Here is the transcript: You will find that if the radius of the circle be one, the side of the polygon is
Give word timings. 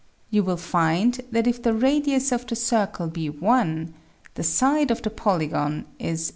You 0.31 0.41
will 0.41 0.57
find 0.57 1.21
that 1.31 1.45
if 1.45 1.61
the 1.61 1.75
radius 1.75 2.31
of 2.31 2.47
the 2.47 2.55
circle 2.55 3.05
be 3.07 3.29
one, 3.29 3.93
the 4.33 4.41
side 4.41 4.89
of 4.89 5.03
the 5.03 5.11
polygon 5.11 5.85
is 5.99 6.27